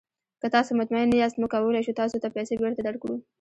[0.41, 3.15] که تاسو مطمین نه یاست، موږ کولی شو تاسو ته پیسې بیرته درکړو.